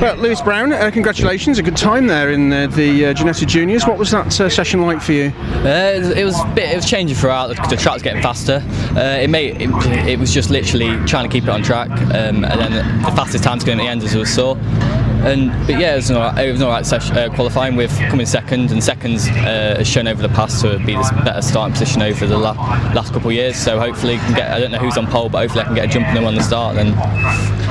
Well, 0.00 0.16
Lewis 0.16 0.40
Brown, 0.40 0.72
uh, 0.72 0.90
congratulations! 0.90 1.58
A 1.58 1.62
good 1.62 1.76
time 1.76 2.06
there 2.06 2.30
in 2.30 2.50
uh, 2.50 2.68
the 2.68 3.04
uh, 3.04 3.12
Ginetta 3.12 3.46
Juniors. 3.46 3.86
What 3.86 3.98
was 3.98 4.10
that 4.12 4.40
uh, 4.40 4.48
session 4.48 4.80
like 4.80 5.02
for 5.02 5.12
you? 5.12 5.30
Uh, 5.36 6.00
it, 6.16 6.24
was, 6.24 6.40
a 6.40 6.52
bit, 6.54 6.72
it 6.72 6.76
was 6.76 6.88
changing 6.88 7.14
throughout. 7.18 7.48
The, 7.48 7.54
the 7.68 7.76
track 7.76 7.96
was 7.96 8.02
getting 8.02 8.22
faster. 8.22 8.64
Uh, 8.96 9.18
it 9.20 9.28
it, 9.60 9.68
it 10.08 10.18
was 10.18 10.32
just 10.32 10.48
literally 10.48 10.96
trying 11.04 11.28
to 11.28 11.30
keep 11.30 11.44
it 11.44 11.50
on 11.50 11.62
track, 11.62 11.90
um, 11.90 12.46
and 12.46 12.60
then 12.60 13.02
the 13.02 13.10
fastest 13.10 13.44
time 13.44 13.58
to 13.58 13.66
the 13.76 13.84
end 13.84 14.02
as 14.02 14.14
we 14.16 14.24
saw. 14.24 14.54
And 15.20 15.50
but 15.66 15.78
yeah, 15.78 15.92
it 15.92 15.96
was 15.96 16.10
an 16.10 16.16
alright, 16.16 16.46
it 16.46 16.52
was 16.52 16.60
an 16.60 16.66
alright 16.66 16.86
session, 16.86 17.16
uh, 17.16 17.28
qualifying 17.34 17.76
with 17.76 17.96
coming 18.08 18.26
second, 18.26 18.70
and 18.70 18.82
seconds 18.82 19.28
uh, 19.28 19.74
has 19.78 19.86
shown 19.88 20.08
over 20.08 20.22
the 20.22 20.28
past 20.34 20.60
to 20.62 20.78
be 20.78 20.94
this 20.94 21.10
better 21.24 21.42
starting 21.42 21.72
position 21.72 22.02
over 22.02 22.26
the 22.26 22.38
la- 22.38 22.52
last 22.94 23.12
couple 23.12 23.28
of 23.28 23.34
years. 23.34 23.56
So 23.56 23.78
hopefully, 23.78 24.16
can 24.18 24.34
get. 24.34 24.50
I 24.50 24.60
don't 24.60 24.70
know 24.70 24.78
who's 24.78 24.96
on 24.96 25.06
pole, 25.06 25.28
but 25.28 25.38
hopefully 25.40 25.62
I 25.62 25.64
can 25.66 25.74
get 25.74 25.84
a 25.86 25.88
jump 25.88 26.08
on 26.08 26.14
them 26.14 26.24
on 26.24 26.34
the 26.34 26.42
start, 26.42 26.76
and 26.76 26.88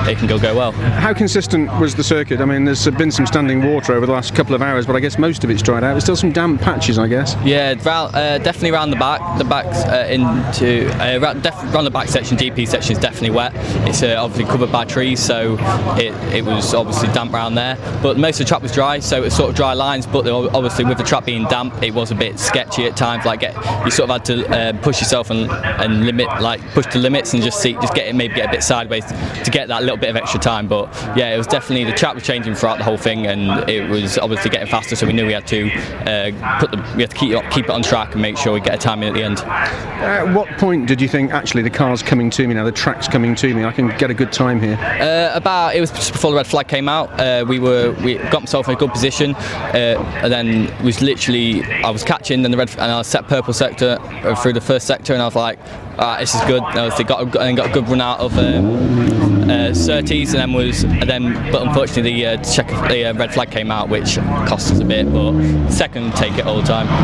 it 0.09 0.17
can 0.17 0.27
go 0.27 0.39
go 0.39 0.55
well. 0.55 0.71
How 0.71 1.13
consistent 1.13 1.71
was 1.79 1.95
the 1.95 2.03
circuit? 2.03 2.41
I 2.41 2.45
mean, 2.45 2.65
there's 2.65 2.87
been 2.91 3.11
some 3.11 3.25
standing 3.25 3.73
water 3.73 3.93
over 3.93 4.05
the 4.05 4.11
last 4.11 4.35
couple 4.35 4.55
of 4.55 4.61
hours, 4.61 4.85
but 4.85 4.95
I 4.95 4.99
guess 4.99 5.17
most 5.17 5.43
of 5.43 5.49
it's 5.49 5.61
dried 5.61 5.83
out. 5.83 5.93
There's 5.93 6.03
still 6.03 6.15
some 6.15 6.31
damp 6.31 6.61
patches, 6.61 6.97
I 6.97 7.07
guess. 7.07 7.35
Yeah, 7.43 7.75
uh, 7.85 8.37
definitely 8.37 8.71
around 8.71 8.91
the 8.91 8.97
back. 8.97 9.37
The 9.37 9.43
back 9.43 9.65
uh, 9.65 10.07
into 10.09 10.89
uh, 11.01 11.19
round, 11.19 11.43
def- 11.43 11.63
around 11.73 11.85
the 11.85 11.91
back 11.91 12.07
section, 12.07 12.37
GP 12.37 12.67
section 12.67 12.93
is 12.93 12.99
definitely 12.99 13.31
wet. 13.31 13.53
It's 13.87 14.03
uh, 14.03 14.15
obviously 14.17 14.45
covered 14.51 14.71
by 14.71 14.85
trees, 14.85 15.19
so 15.19 15.57
it, 15.97 16.13
it 16.33 16.45
was 16.45 16.73
obviously 16.73 17.09
damp 17.09 17.31
around 17.39 17.55
there. 17.55 17.77
But 18.03 18.17
most 18.17 18.39
of 18.39 18.45
the 18.45 18.49
track 18.49 18.61
was 18.61 18.71
dry, 18.71 18.99
so 18.99 19.17
it 19.17 19.21
was 19.21 19.35
sort 19.35 19.49
of 19.49 19.55
dry 19.55 19.73
lines. 19.73 20.05
But 20.05 20.27
obviously, 20.27 20.85
with 20.85 20.97
the 20.97 21.03
track 21.03 21.25
being 21.25 21.45
damp, 21.45 21.81
it 21.81 21.93
was 21.93 22.11
a 22.11 22.15
bit 22.15 22.39
sketchy 22.39 22.85
at 22.85 22.97
times. 22.97 23.25
Like 23.25 23.39
get 23.39 23.55
you 23.85 23.91
sort 23.91 24.09
of 24.09 24.15
had 24.15 24.25
to 24.25 24.47
uh, 24.49 24.73
push 24.81 24.99
yourself 24.99 25.29
and, 25.29 25.49
and 25.49 26.05
limit, 26.05 26.27
like 26.41 26.61
push 26.71 26.87
the 26.87 26.99
limits 26.99 27.33
and 27.33 27.41
just 27.41 27.61
see, 27.61 27.73
just 27.73 27.93
get 27.93 28.07
it 28.07 28.15
maybe 28.15 28.35
get 28.35 28.49
a 28.49 28.51
bit 28.51 28.63
sideways 28.63 29.05
to 29.05 29.51
get 29.51 29.67
that 29.69 29.81
little 29.83 29.97
bit 29.97 30.09
of 30.09 30.15
extra 30.15 30.39
time. 30.39 30.67
But 30.67 30.93
yeah, 31.15 31.33
it 31.33 31.37
was 31.37 31.47
definitely 31.47 31.85
the 31.85 31.97
track 31.97 32.15
was 32.15 32.23
changing 32.23 32.55
throughout 32.55 32.77
the 32.77 32.83
whole 32.83 32.97
thing, 32.97 33.27
and 33.27 33.69
it 33.69 33.89
was 33.89 34.17
obviously 34.17 34.49
getting 34.49 34.67
faster. 34.67 34.95
So 34.95 35.07
we 35.07 35.13
knew 35.13 35.25
we 35.25 35.33
had 35.33 35.47
to 35.47 35.71
uh, 35.71 36.59
put 36.59 36.71
the, 36.71 36.77
we 36.95 37.03
had 37.03 37.11
to 37.11 37.17
keep 37.17 37.29
keep 37.51 37.65
it 37.65 37.71
on 37.71 37.81
track 37.81 38.13
and 38.13 38.21
make 38.21 38.37
sure 38.37 38.53
we 38.53 38.61
get 38.61 38.75
a 38.75 38.77
time 38.77 39.03
in 39.03 39.09
at 39.09 39.13
the 39.13 39.23
end. 39.23 39.39
At 39.39 40.33
what 40.33 40.47
point 40.57 40.87
did 40.87 41.01
you 41.01 41.07
think 41.07 41.31
actually 41.31 41.61
the 41.61 41.69
car's 41.69 42.01
coming 42.01 42.29
to 42.31 42.47
me 42.47 42.53
now? 42.53 42.63
The 42.63 42.71
track's 42.71 43.07
coming 43.07 43.35
to 43.35 43.53
me. 43.53 43.63
I 43.63 43.71
can 43.71 43.89
get 43.97 44.09
a 44.09 44.13
good 44.13 44.31
time 44.31 44.61
here. 44.61 44.77
Uh, 44.79 45.35
about 45.35 45.75
it 45.75 45.81
was 45.81 45.91
just 45.91 46.11
before 46.11 46.31
the 46.31 46.37
red 46.37 46.47
flag 46.47 46.67
came 46.67 46.89
out. 46.89 47.19
Uh, 47.29 47.45
we 47.45 47.59
were 47.59 47.91
we 48.03 48.15
got 48.15 48.41
myself 48.41 48.67
in 48.67 48.73
a 48.73 48.77
good 48.77 48.91
position, 48.91 49.35
uh, 49.35 50.21
and 50.23 50.31
then 50.31 50.83
was 50.83 51.01
literally 51.01 51.63
I 51.63 51.89
was 51.89 52.03
catching, 52.03 52.43
and 52.43 52.53
the 52.53 52.57
red 52.57 52.69
and 52.71 52.91
I 52.91 53.01
set 53.03 53.27
purple 53.27 53.53
sector 53.53 53.97
uh, 54.01 54.35
through 54.35 54.53
the 54.53 54.61
first 54.61 54.87
sector, 54.87 55.13
and 55.13 55.21
I 55.21 55.25
was 55.25 55.35
like, 55.35 55.59
ah, 55.97 56.17
this 56.19 56.33
is 56.33 56.41
good. 56.41 56.63
And 56.63 56.79
I 56.79 57.03
got 57.03 57.35
and 57.35 57.57
got 57.57 57.69
a 57.69 57.73
good 57.73 57.87
run 57.87 58.01
out 58.01 58.19
of. 58.19 58.37
Um, 58.37 59.29
uh, 59.49 59.73
Surtees 59.73 60.33
and 60.33 60.41
then 60.41 60.53
was 60.53 60.83
and 60.83 61.09
then 61.09 61.51
but 61.51 61.65
unfortunately 61.65 62.13
the 62.13 62.25
uh, 62.27 62.43
check 62.43 62.67
the 62.89 63.05
uh, 63.05 63.13
red 63.15 63.33
flag 63.33 63.49
came 63.49 63.71
out 63.71 63.89
which 63.89 64.17
cost 64.47 64.71
us 64.71 64.79
a 64.79 64.85
bit 64.85 65.11
but 65.11 65.33
second 65.69 66.13
take 66.15 66.33
it 66.37 66.45
all 66.45 66.61
the 66.61 66.67
time 66.67 66.87